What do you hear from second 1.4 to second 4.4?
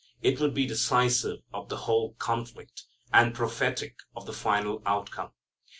of the whole conflict, and prophetic of the